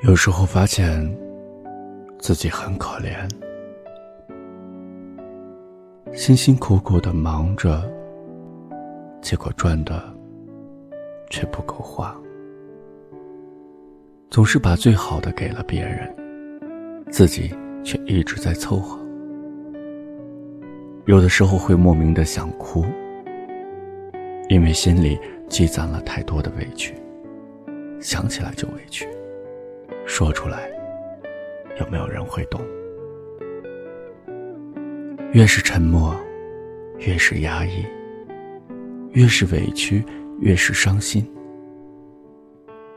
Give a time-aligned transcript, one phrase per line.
[0.00, 1.04] 有时候发现
[2.20, 3.28] 自己很可怜，
[6.14, 7.82] 辛辛苦苦的忙着，
[9.20, 10.00] 结果赚的
[11.30, 12.16] 却不够花，
[14.30, 16.08] 总是把最好的给了别人，
[17.10, 17.52] 自己
[17.82, 19.00] 却一直在凑合。
[21.06, 22.84] 有的时候会莫名的想哭，
[24.48, 25.18] 因为心里
[25.48, 26.94] 积攒了太多的委屈，
[28.00, 29.08] 想起来就委屈。
[30.06, 30.70] 说出来，
[31.80, 32.60] 有没有人会懂？
[35.32, 36.14] 越是沉默，
[36.98, 37.84] 越是压抑；
[39.12, 40.04] 越是委屈，
[40.40, 41.26] 越是伤心。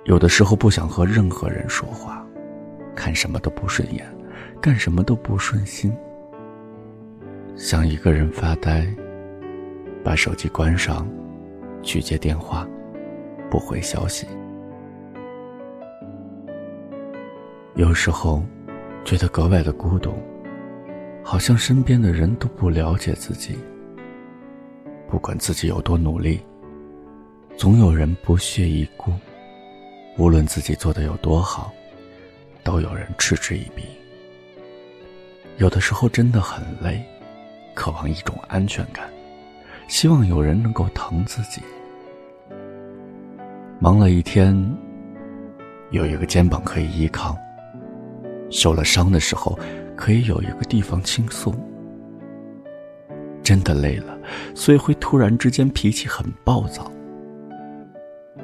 [0.05, 2.26] 有的时候不想和任何人说话，
[2.95, 4.05] 看什么都不顺眼，
[4.62, 5.94] 干什么都不顺心，
[7.55, 8.88] 想一个人发呆，
[10.03, 11.08] 把手机关上，
[11.84, 12.67] 去接电话，
[13.50, 14.26] 不回消息。
[17.75, 18.43] 有时候，
[19.05, 20.13] 觉得格外的孤独，
[21.23, 23.58] 好像身边的人都不了解自己。
[25.09, 26.41] 不管自己有多努力，
[27.58, 29.11] 总有人不屑一顾；
[30.17, 31.72] 无论自己做的有多好，
[32.61, 33.83] 都有人嗤之以鼻。
[35.58, 37.02] 有的时候真的很累，
[37.73, 39.09] 渴望一种安全感，
[39.88, 41.61] 希望有人能够疼自己。
[43.80, 44.53] 忙了一天，
[45.91, 47.38] 有一个肩膀可以依靠。
[48.52, 49.57] 受了伤的时候，
[49.95, 51.55] 可以有一个地方倾诉。
[53.41, 54.16] 真的累了，
[54.53, 56.91] 所以会突然之间脾气很暴躁。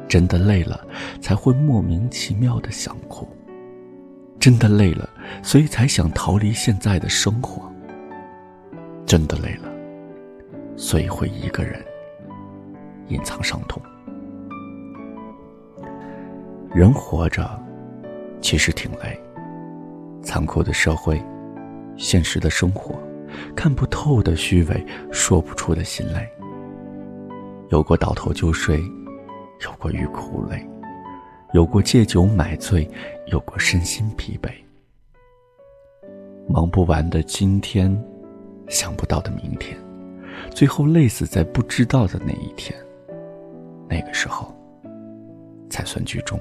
[0.08, 0.86] 真的累了，
[1.22, 3.28] 才会莫名其妙的想哭。
[4.40, 5.10] 真的累了，
[5.44, 7.70] 所以才想逃离现在的生活。
[9.06, 9.70] 真的累了，
[10.76, 11.84] 所以会一个人
[13.10, 13.82] 隐藏伤痛。
[16.74, 17.50] 人活着，
[18.42, 19.20] 其实挺累。
[20.28, 21.24] 残酷的社会，
[21.96, 23.00] 现实的生活，
[23.56, 26.30] 看不透的虚伪，说不出的心累。
[27.70, 28.78] 有过倒头就睡，
[29.64, 30.68] 有过欲哭无泪，
[31.54, 32.86] 有过借酒买醉，
[33.28, 34.50] 有过身心疲惫。
[36.46, 37.90] 忙不完的今天，
[38.68, 39.78] 想不到的明天，
[40.52, 42.78] 最后累死在不知道的那一天。
[43.88, 44.54] 那个时候，
[45.70, 46.38] 才算剧终，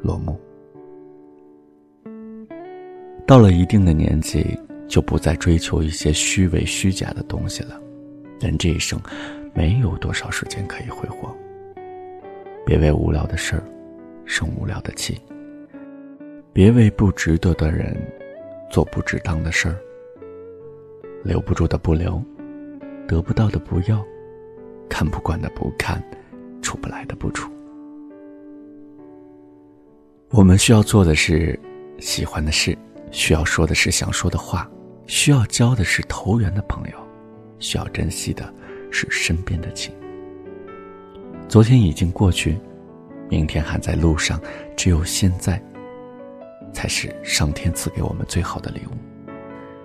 [0.00, 0.40] 落幕。
[3.26, 7.80] 到了一定的年纪，就不再追求一些虚伪虚假的东西了。
[8.38, 9.00] 人这一生，
[9.54, 11.34] 没有多少时间可以挥霍。
[12.66, 13.64] 别为无聊的事儿
[14.26, 15.18] 生无聊的气，
[16.52, 17.96] 别为不值得的人
[18.70, 19.76] 做不值当的事儿。
[21.22, 22.22] 留不住的不留，
[23.08, 24.04] 得不到的不要，
[24.86, 26.02] 看不惯的不看，
[26.60, 27.50] 出不来的不出。
[30.30, 31.58] 我们需要做的是
[31.98, 32.76] 喜欢的事。
[33.14, 34.68] 需要说的是想说的话，
[35.06, 36.98] 需要交的是投缘的朋友，
[37.60, 38.52] 需要珍惜的
[38.90, 39.94] 是身边的情。
[41.48, 42.58] 昨天已经过去，
[43.30, 44.40] 明天还在路上，
[44.76, 45.62] 只有现在，
[46.72, 48.96] 才是上天赐给我们最好的礼物。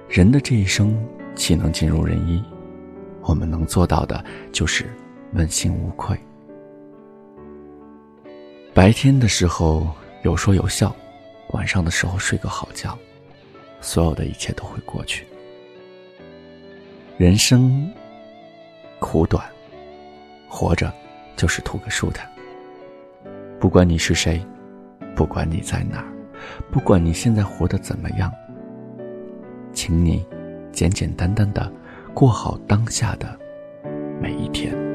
[0.10, 0.98] 人的这一生，
[1.36, 2.44] 岂能尽如人意？
[3.22, 4.90] 我们能做到的，就是
[5.34, 6.18] 问心无愧。
[8.74, 9.88] 白天的时候
[10.24, 10.96] 有说有笑，
[11.52, 12.98] 晚上的时候睡个好觉。
[13.82, 15.26] 所有的一切都会过去。
[17.18, 17.92] 人生
[19.00, 19.46] 苦短，
[20.48, 20.94] 活着
[21.36, 22.30] 就是图个舒坦。
[23.60, 24.42] 不管你是谁，
[25.16, 26.06] 不管你在哪，
[26.72, 28.32] 不管你现在活得怎么样，
[29.74, 30.26] 请你
[30.72, 31.72] 简简单单的
[32.14, 33.38] 过好当下的
[34.22, 34.89] 每一天。